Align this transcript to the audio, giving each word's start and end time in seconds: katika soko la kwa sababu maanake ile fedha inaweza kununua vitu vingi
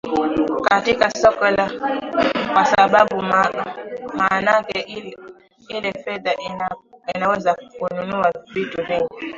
katika 0.69 1.11
soko 1.11 1.49
la 1.49 1.71
kwa 2.53 2.65
sababu 2.65 3.21
maanake 4.17 4.79
ile 5.69 5.91
fedha 6.05 6.33
inaweza 7.15 7.55
kununua 7.79 8.33
vitu 8.53 8.83
vingi 8.83 9.27